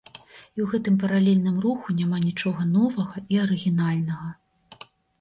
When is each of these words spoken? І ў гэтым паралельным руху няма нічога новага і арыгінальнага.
І 0.55 0.59
ў 0.63 0.65
гэтым 0.71 0.95
паралельным 1.03 1.59
руху 1.67 1.95
няма 2.01 2.23
нічога 2.27 2.67
новага 2.75 3.25
і 3.37 3.43
арыгінальнага. 3.45 4.35